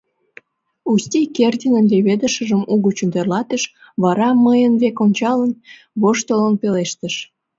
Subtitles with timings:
[0.91, 3.63] Усти Кердинын леведышыжым угычын тӧрлатыш,
[4.03, 5.51] вара, мыйын век ончалын,
[6.01, 7.15] воштылын пелештыш: